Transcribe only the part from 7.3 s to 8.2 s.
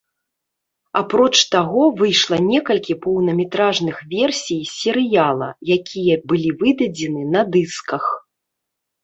на дысках.